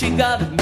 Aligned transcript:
she 0.00 0.08
got 0.08 0.59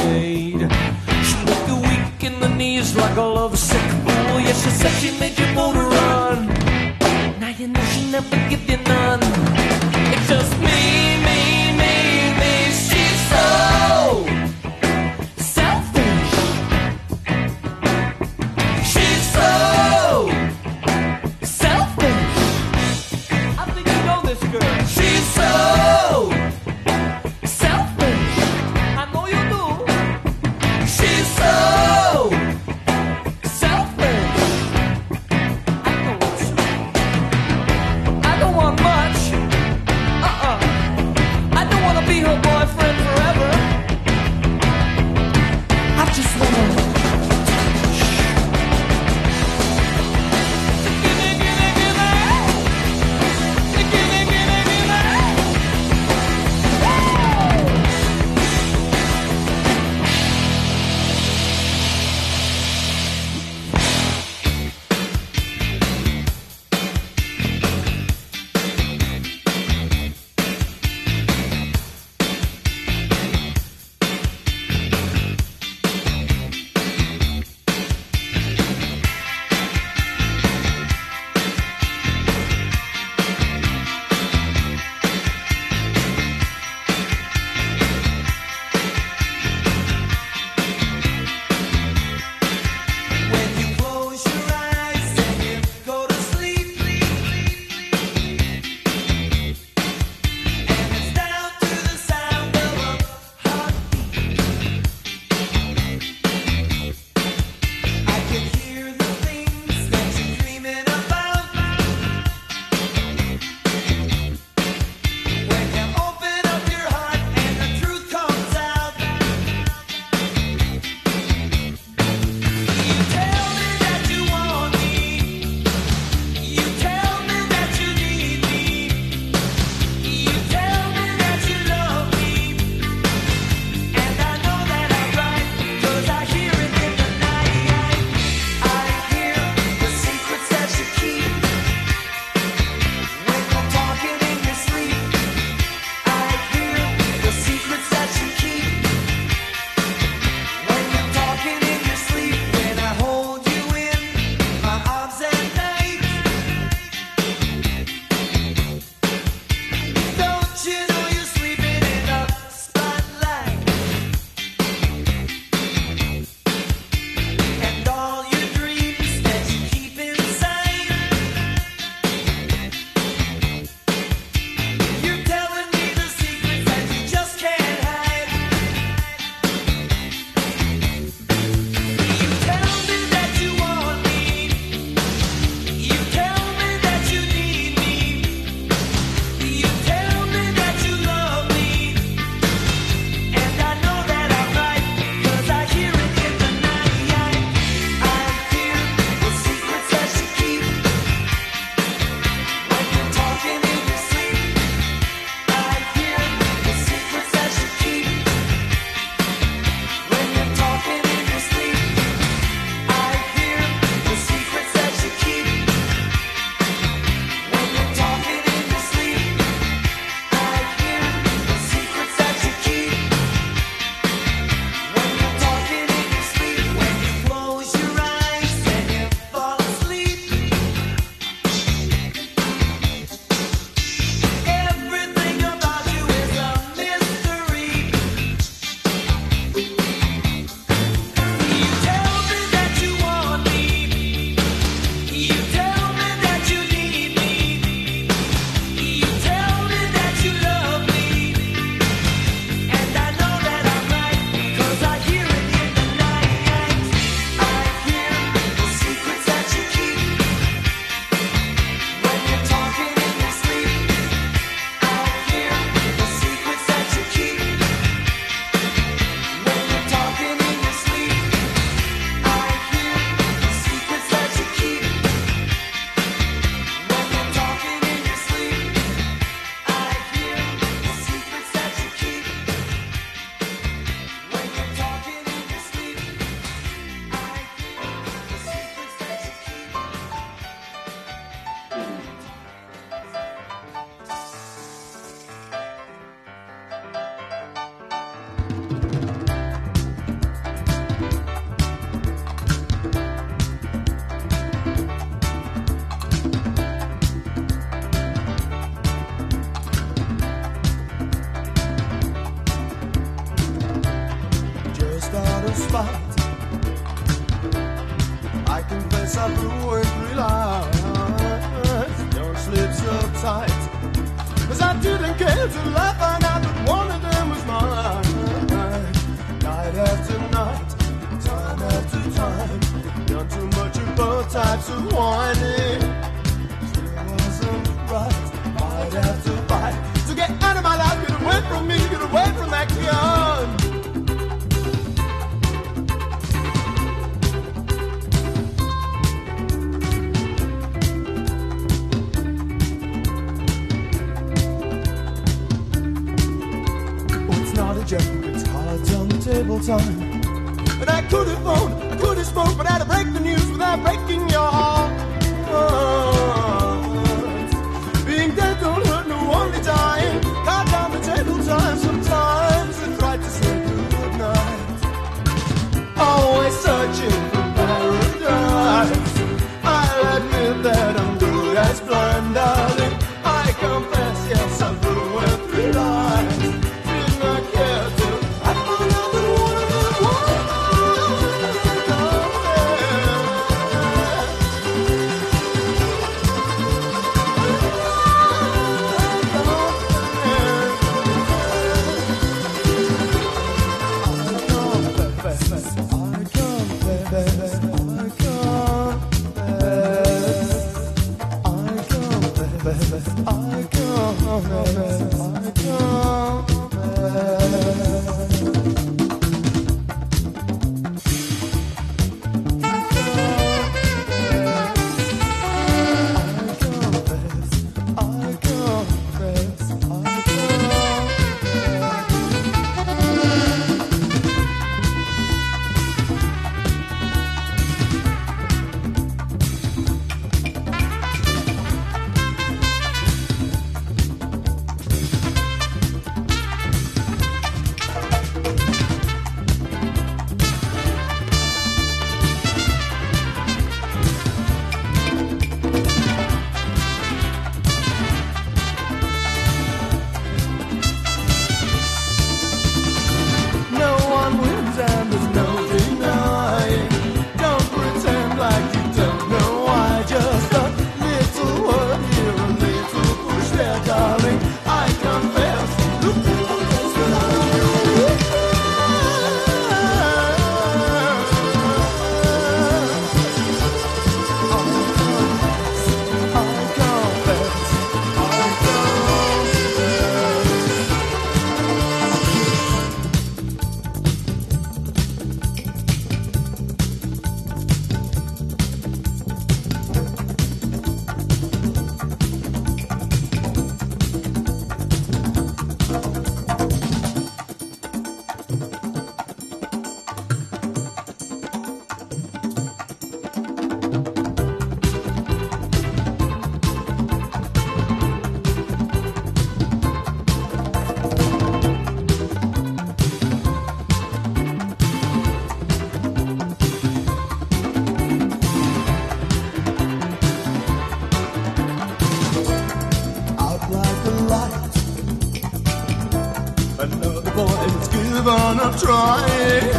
trying. 538.81 539.71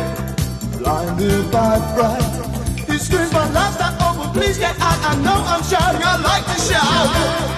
Blinded 0.77 1.51
by 1.51 1.79
pride, 1.95 2.23
he 2.88 2.97
screams 2.97 3.31
my 3.33 3.49
life 3.51 3.77
that 3.77 3.95
over. 4.01 4.31
Please 4.33 4.57
get 4.57 4.75
out. 4.79 4.99
I 5.09 5.15
know 5.23 5.38
I'm 5.53 5.63
shouting. 5.63 6.01
I 6.03 6.15
like 6.29 6.45
to 6.45 6.57
shout. 6.67 7.49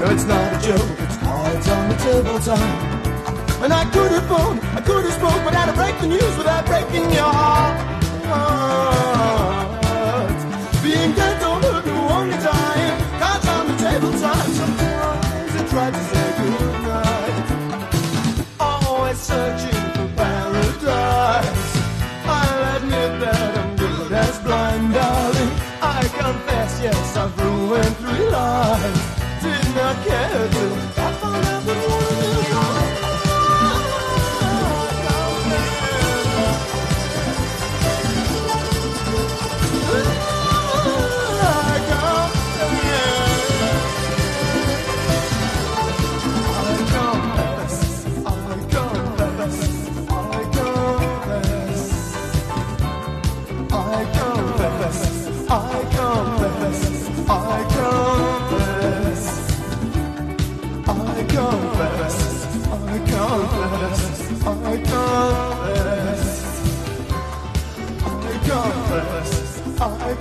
No, 0.00 0.10
it's 0.10 0.24
not 0.24 0.52
a 0.52 0.66
joke. 0.66 0.90
It's 0.98 1.16
hard 1.16 1.68
on 1.68 1.88
the 1.88 1.96
table 1.96 2.38
time. 2.40 3.02
And 3.62 3.72
I 3.72 3.84
could 3.92 4.10
have 4.10 4.26
phoned, 4.26 4.60
I 4.76 4.80
could 4.80 5.04
have 5.04 5.14
spoke, 5.14 5.44
but 5.44 5.54
I'd 5.54 5.68
have 5.70 5.76
break 5.76 5.96
the 6.00 6.08
news 6.08 6.36
without 6.36 6.66
breaking 6.66 7.12
your 7.12 7.32
heart. 7.32 7.71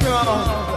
I 0.03 0.70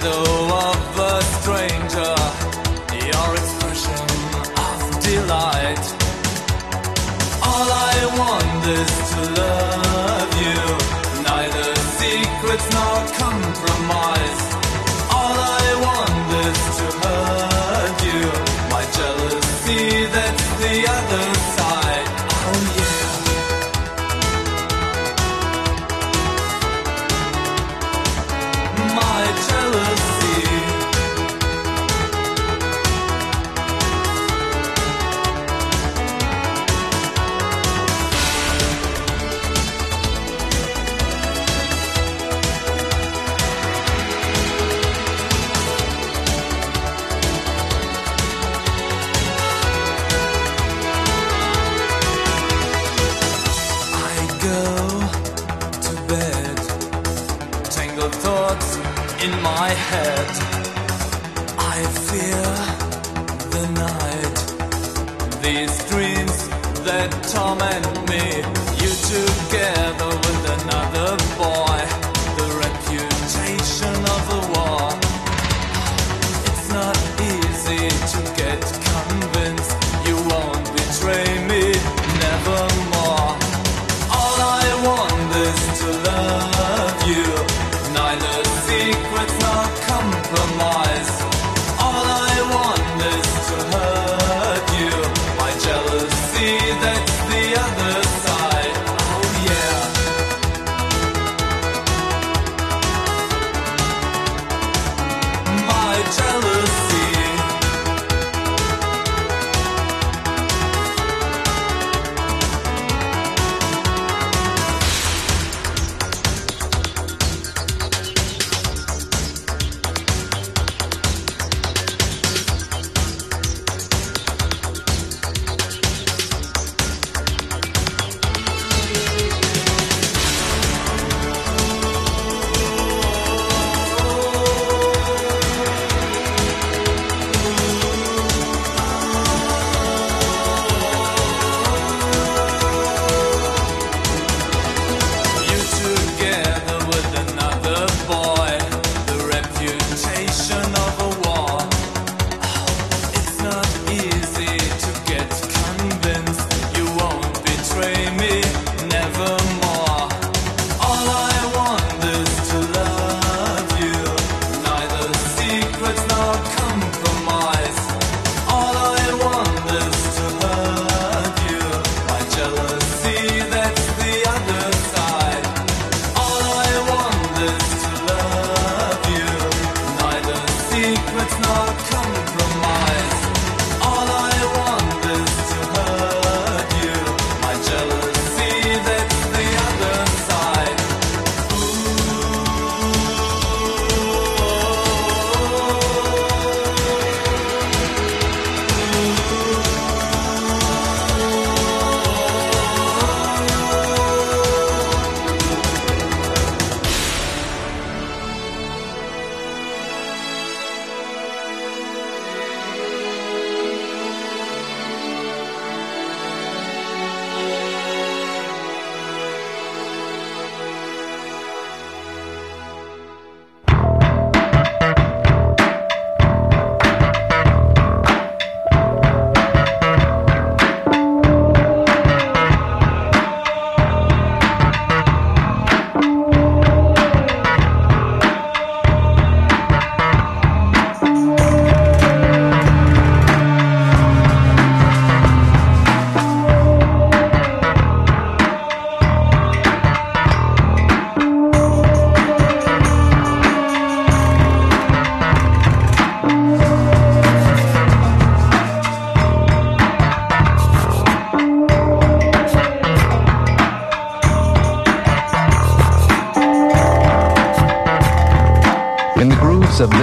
shadow 0.00 0.22
of 0.54 0.98
a 0.98 1.22
stranger, 1.40 2.14
your 3.06 3.34
expression 3.34 4.06
of 4.56 5.02
delight. 5.02 5.84
All 7.42 7.68
I 7.70 7.96
want 8.18 8.66
is 8.66 9.10
to 9.10 9.40
love. 9.40 9.89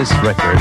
This 0.08 0.18
record, 0.24 0.57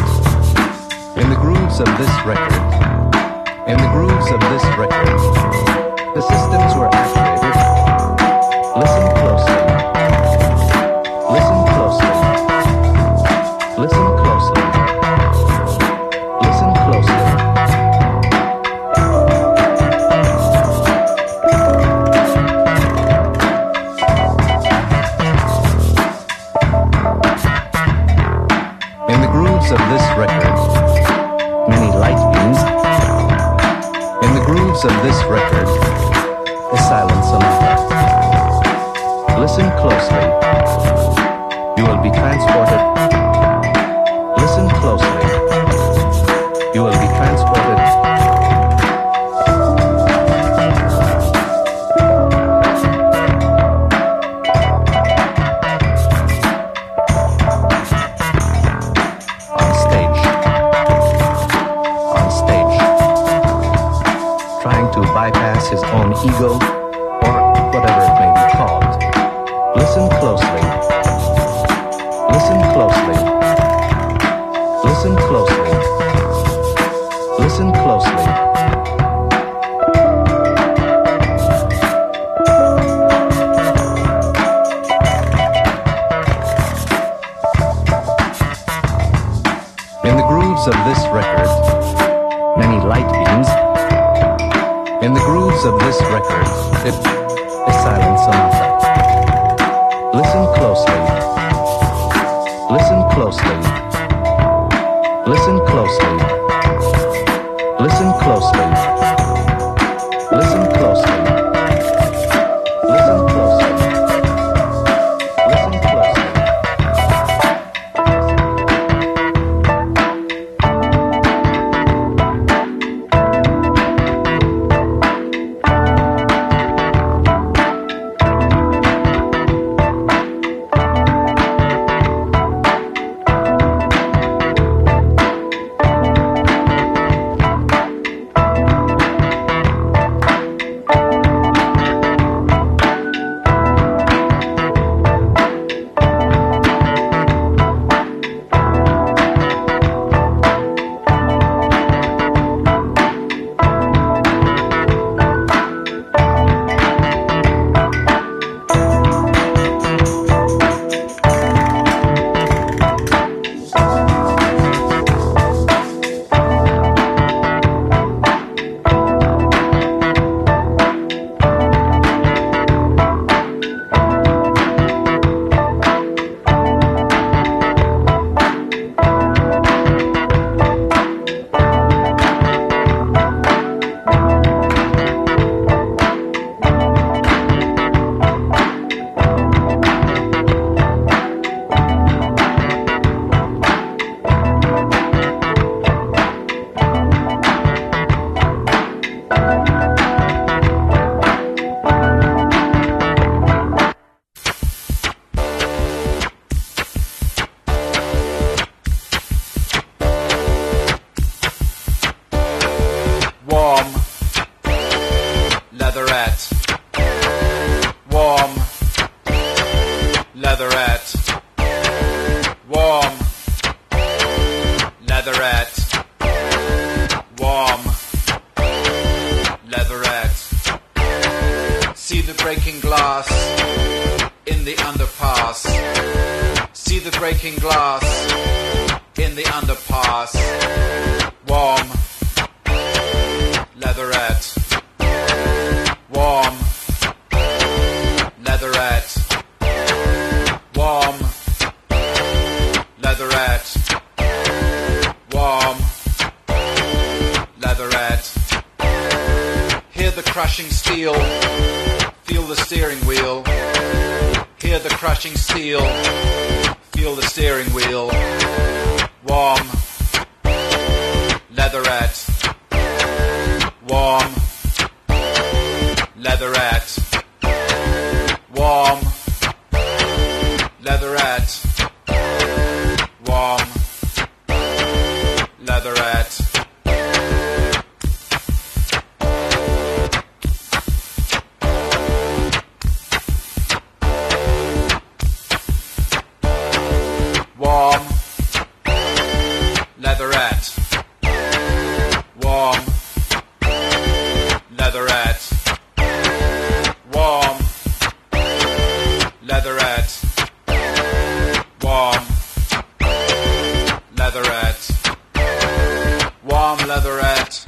leatherette 316.86 317.64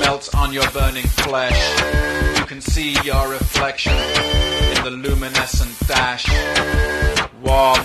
melts 0.00 0.34
on 0.34 0.52
your 0.52 0.68
burning 0.70 1.06
flesh. 1.06 2.38
You 2.38 2.44
can 2.44 2.60
see 2.60 2.94
your 3.02 3.30
reflection 3.30 3.92
in 3.94 4.84
the 4.84 4.90
luminescent 4.90 5.74
dash. 5.88 6.26
Warm 7.42 7.80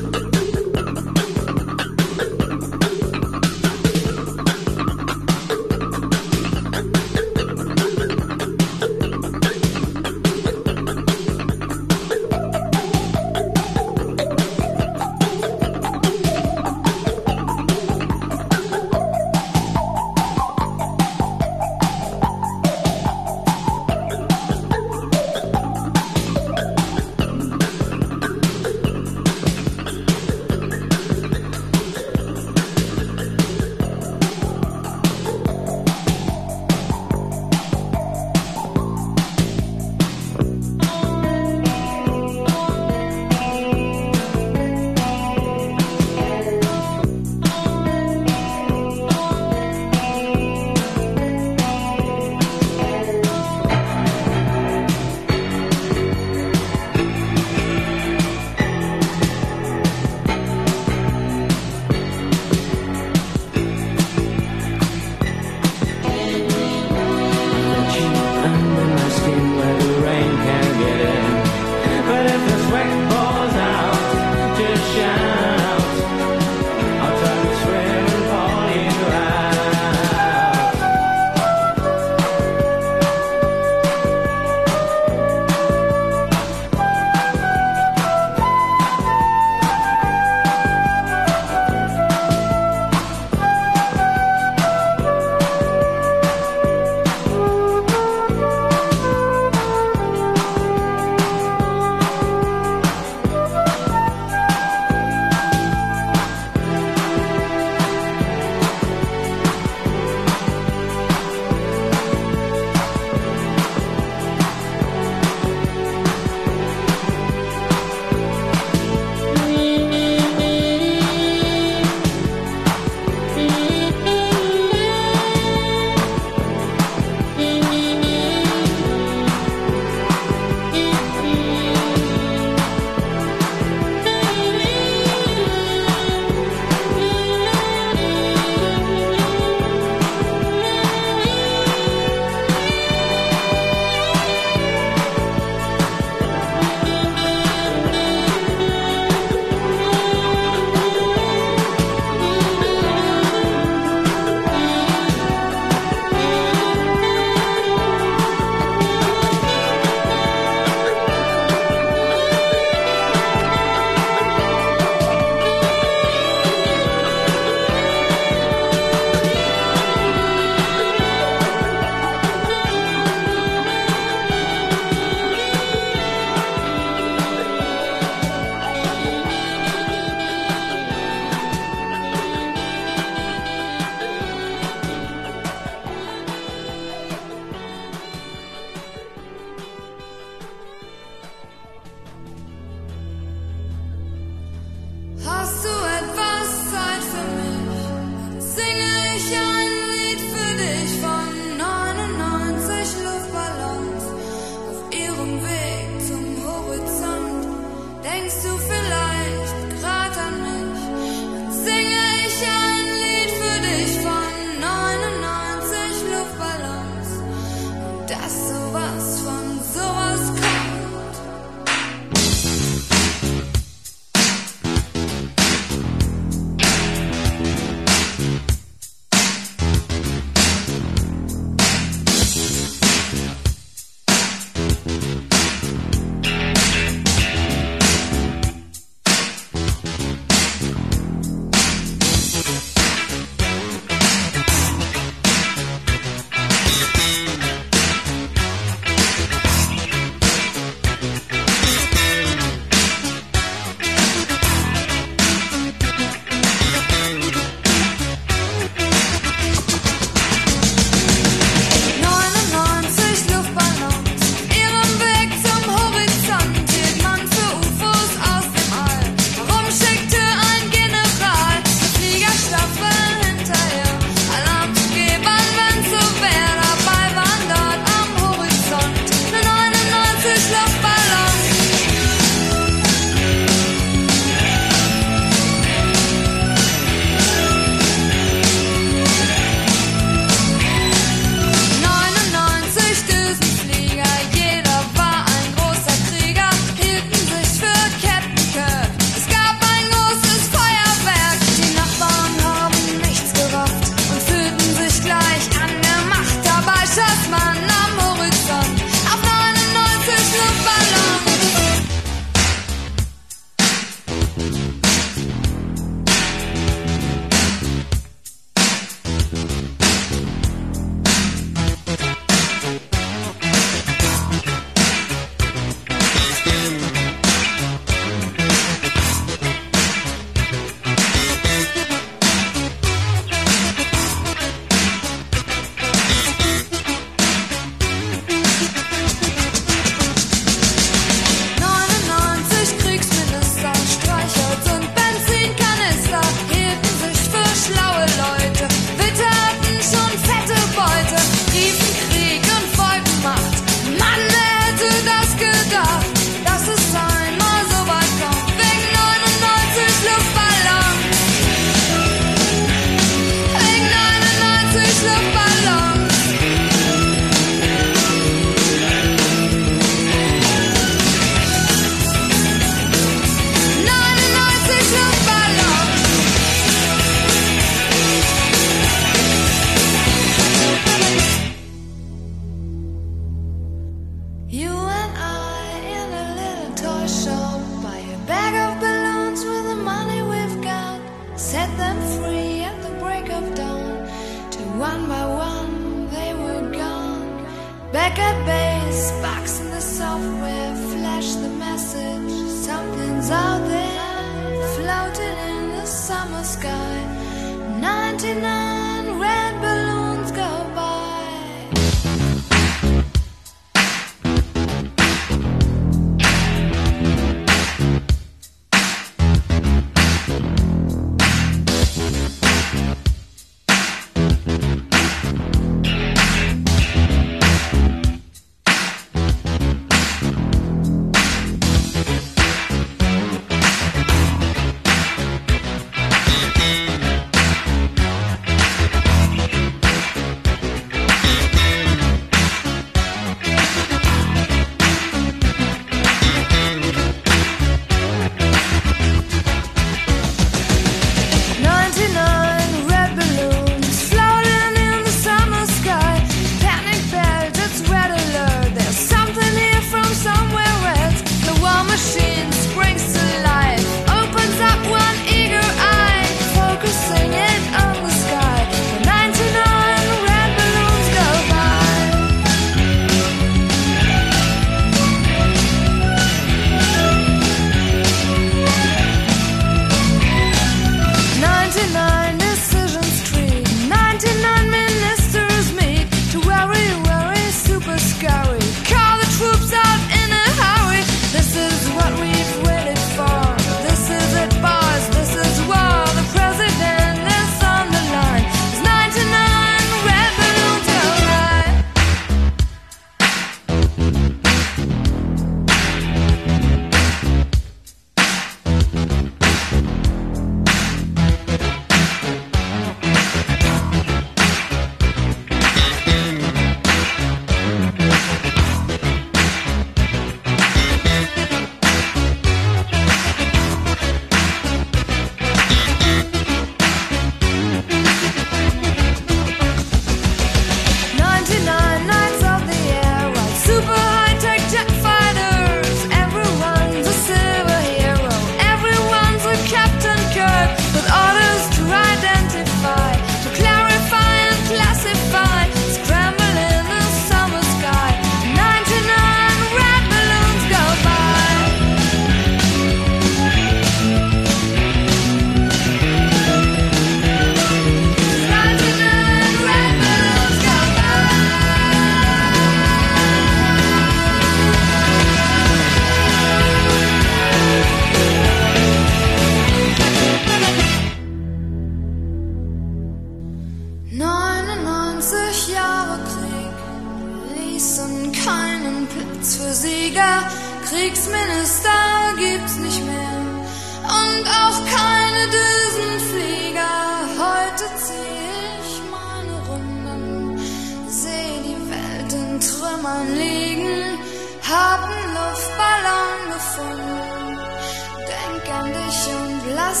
From 599.92 600.00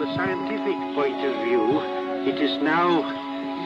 a 0.00 0.14
scientific 0.16 0.78
point 0.94 1.26
of 1.26 1.44
view, 1.44 1.80
it 2.26 2.40
is 2.40 2.62
now 2.62 3.02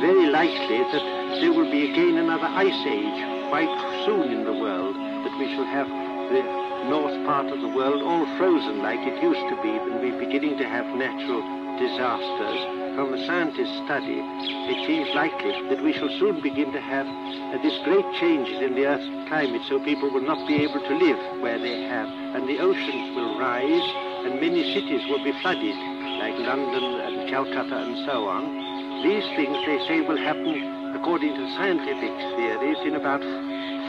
very 0.00 0.26
likely 0.30 0.78
that 0.78 1.38
there 1.40 1.52
will 1.52 1.70
be 1.70 1.92
again 1.92 2.18
another 2.18 2.46
ice 2.46 2.86
age 2.88 3.48
quite 3.50 4.02
soon 4.04 4.32
in 4.32 4.44
the 4.44 4.52
world, 4.52 4.96
that 4.96 5.38
we 5.38 5.46
shall 5.54 5.64
have 5.64 5.86
the 6.32 6.63
north 6.88 7.16
part 7.24 7.46
of 7.46 7.60
the 7.60 7.68
world 7.68 8.02
all 8.02 8.26
frozen 8.36 8.82
like 8.82 9.00
it 9.00 9.22
used 9.22 9.46
to 9.48 9.56
be, 9.62 9.70
and 9.70 10.00
we're 10.00 10.18
beginning 10.18 10.58
to 10.58 10.68
have 10.68 10.86
natural 10.94 11.40
disasters. 11.78 12.60
From 12.94 13.12
a 13.14 13.26
scientist's 13.26 13.74
study, 13.84 14.20
it 14.20 14.86
seems 14.86 15.08
likely 15.14 15.50
that 15.68 15.82
we 15.82 15.92
shall 15.92 16.10
soon 16.20 16.40
begin 16.40 16.72
to 16.72 16.80
have 16.80 17.06
uh, 17.06 17.62
this 17.62 17.74
great 17.82 18.06
changes 18.20 18.60
in 18.60 18.74
the 18.74 18.86
Earth's 18.86 19.08
climate, 19.28 19.62
so 19.68 19.80
people 19.80 20.10
will 20.10 20.22
not 20.22 20.46
be 20.46 20.62
able 20.62 20.80
to 20.80 20.94
live 20.94 21.18
where 21.40 21.58
they 21.58 21.82
have, 21.88 22.08
and 22.36 22.48
the 22.48 22.60
oceans 22.60 23.16
will 23.16 23.38
rise, 23.38 23.88
and 24.28 24.40
many 24.40 24.62
cities 24.74 25.02
will 25.08 25.22
be 25.24 25.32
flooded, 25.40 25.76
like 26.20 26.38
London 26.38 27.00
and 27.00 27.28
Calcutta 27.28 27.82
and 27.82 27.96
so 28.06 28.28
on. 28.28 29.02
These 29.02 29.24
things, 29.34 29.58
they 29.66 29.78
say, 29.88 30.00
will 30.02 30.18
happen, 30.18 30.94
according 30.94 31.34
to 31.34 31.54
scientific 31.56 32.14
theories, 32.36 32.78
in 32.84 32.94
about 32.94 33.22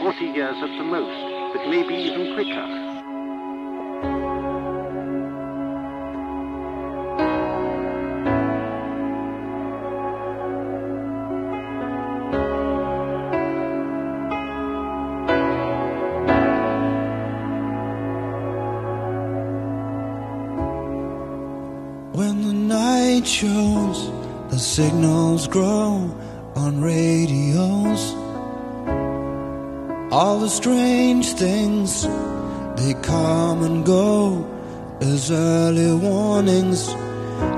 40 0.00 0.24
years 0.24 0.56
at 0.56 0.72
the 0.78 0.84
most, 0.84 1.54
but 1.54 1.68
maybe 1.68 1.94
even 1.94 2.34
quicker. 2.34 2.85
Shows, 23.40 24.10
the 24.48 24.58
signals 24.58 25.46
grow 25.46 26.10
on 26.54 26.80
radios. 26.80 28.14
All 30.10 30.38
the 30.40 30.48
strange 30.48 31.26
things, 31.34 32.04
they 32.80 32.94
come 33.02 33.62
and 33.62 33.84
go 33.84 34.48
as 35.02 35.30
early 35.30 35.92
warnings. 35.92 36.94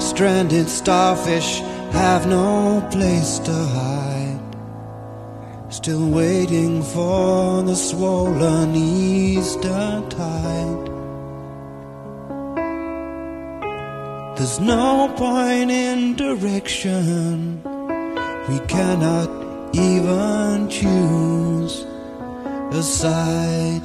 Stranded 0.05 0.69
starfish 0.69 1.61
have 1.93 2.27
no 2.27 2.85
place 2.91 3.39
to 3.39 3.53
hide. 3.53 4.41
Still 5.69 6.09
waiting 6.11 6.83
for 6.83 7.63
the 7.63 7.77
swollen 7.77 8.75
Easter 8.75 10.03
tide. 10.11 10.98
There's 14.39 14.61
no 14.61 15.13
point 15.17 15.69
in 15.69 16.15
direction. 16.15 17.61
We 18.49 18.61
cannot 18.69 19.29
even 19.75 20.69
choose 20.71 21.85
a 22.71 22.81
side. 22.81 23.83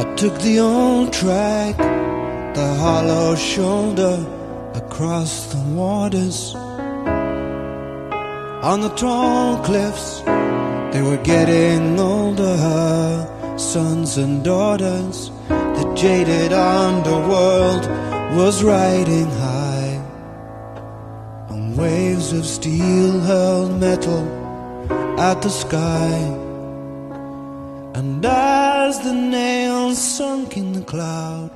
I 0.00 0.14
took 0.16 0.36
the 0.40 0.58
old 0.58 1.12
track, 1.12 1.76
the 2.56 2.74
hollow 2.80 3.36
shoulder 3.36 4.18
across 4.74 5.52
the 5.54 5.62
waters. 5.76 6.56
On 8.64 8.80
the 8.80 8.92
tall 8.96 9.58
cliffs, 9.62 10.22
they 10.92 11.02
were 11.02 11.22
getting 11.22 12.00
older, 12.00 12.56
sons 13.62 14.18
and 14.18 14.44
daughters. 14.44 15.30
The 15.48 15.92
jaded 15.96 16.52
underworld 16.52 17.86
was 18.36 18.64
riding 18.64 19.30
high 19.30 20.02
on 21.48 21.76
waves 21.76 22.32
of 22.32 22.44
steel 22.44 23.20
hurled 23.20 23.78
metal 23.78 24.24
at 25.18 25.40
the 25.42 25.48
sky. 25.48 26.12
And 27.94 28.24
as 28.24 29.00
the 29.00 29.14
nails 29.14 29.98
sunk 29.98 30.56
in 30.56 30.72
the 30.72 30.82
cloud, 30.82 31.54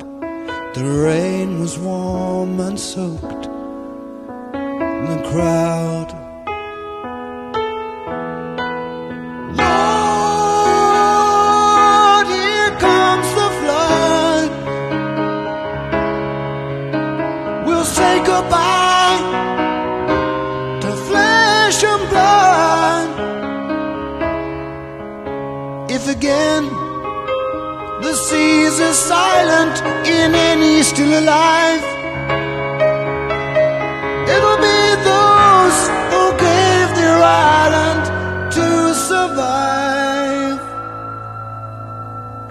the 0.74 0.84
rain 0.84 1.60
was 1.60 1.78
warm 1.78 2.60
and 2.60 2.78
soaked 2.78 3.48
the 4.52 5.22
crowd. 5.30 6.15
Seas 28.28 28.80
are 28.80 28.98
silent 29.14 29.76
in 30.18 30.34
any 30.34 30.82
still 30.82 31.12
alive, 31.22 31.84
it'll 34.34 34.60
be 34.70 34.80
those 35.12 35.78
who 36.12 36.24
gave 36.48 36.88
their 37.00 37.18
island 37.22 38.02
to 38.56 38.68
survive. 39.10 40.58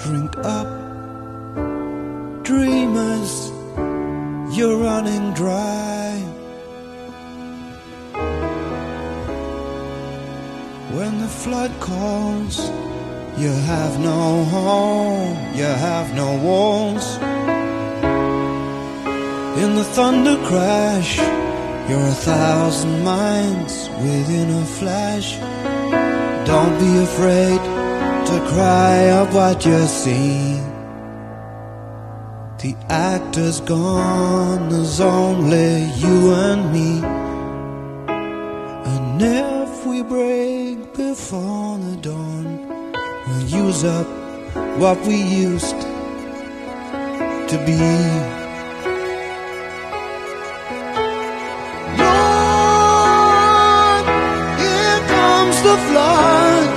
Drink 0.03 0.33
up, 0.57 0.69
dreamers, 2.43 3.33
you're 4.55 4.77
running 4.89 5.25
dry. 5.33 6.11
When 10.97 11.13
the 11.19 11.31
flood 11.41 11.73
calls, 11.81 12.55
you 13.37 13.51
have 13.51 13.99
no 13.99 14.43
home, 14.45 15.35
you 15.53 15.63
have 15.63 16.13
no 16.15 16.37
walls. 16.37 17.17
In 19.61 19.75
the 19.75 19.83
thunder 19.83 20.37
crash, 20.47 21.17
you're 21.89 22.07
a 22.17 22.19
thousand 22.31 23.03
miles 23.03 23.89
within 24.03 24.49
a 24.51 24.65
flash. 24.65 25.37
Don't 26.47 26.79
be 26.79 27.03
afraid 27.03 27.61
to 28.29 28.35
cry 28.53 28.97
of 29.19 29.33
what 29.33 29.65
you 29.65 29.85
see. 29.85 30.59
The 32.63 32.75
actor's 32.89 33.59
gone, 33.61 34.69
there's 34.69 34.99
only 34.99 35.85
you 36.03 36.33
and 36.33 36.73
me. 36.73 37.01
And 38.93 39.21
if 39.21 39.85
we 39.85 40.03
break 40.03 40.93
before 40.93 41.77
the 41.77 41.97
dawn, 41.97 42.64
use 43.55 43.83
up 43.83 44.07
what 44.77 44.97
we 45.07 45.15
used 45.15 45.79
to 47.51 47.57
be. 47.65 47.79
Lord, 52.01 54.05
here 54.61 54.99
comes 55.15 55.57
the 55.67 55.75
flood. 55.87 56.69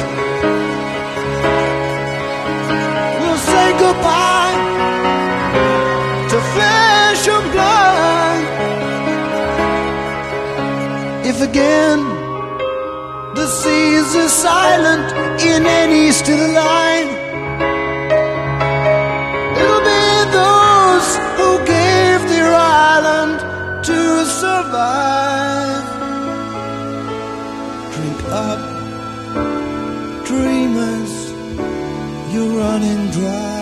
We'll 3.21 3.43
say 3.53 3.67
goodbye 3.85 4.57
to 6.31 6.37
flesh 6.55 7.23
and 7.35 7.47
blood. 7.55 8.43
If 11.31 11.41
again 11.41 12.01
seas 13.69 14.11
are 14.17 14.33
silent 14.51 15.09
in 15.53 15.63
any 15.83 16.05
still 16.21 16.49
line, 16.65 17.11
it'll 19.61 19.85
be 19.95 20.07
those 20.41 21.09
who 21.39 21.51
gave 21.77 22.21
their 22.33 22.53
island 22.89 23.37
to 23.89 24.01
survive. 24.43 25.87
Drink 27.95 28.21
up, 28.47 28.63
dreamers, 30.29 31.15
you're 32.33 32.55
running 32.63 33.03
dry. 33.17 33.58